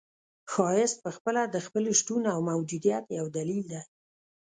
ښایست 0.51 0.97
پخپله 1.05 1.43
د 1.49 1.55
خپل 1.65 1.83
شتون 1.99 2.23
او 2.33 2.39
موجودیت 2.51 3.03
یو 3.17 3.25
دلیل 3.37 3.61
دی. 3.71 3.81